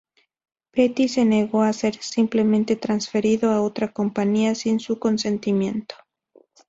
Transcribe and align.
Petty 0.71 1.07
se 1.07 1.25
negó 1.25 1.61
a 1.61 1.71
ser 1.73 1.93
simplemente 2.01 2.75
transferido 2.75 3.51
a 3.51 3.61
otra 3.61 3.91
compañía 3.93 4.55
sin 4.55 4.79
su 4.79 4.97
consentimiento. 4.97 5.93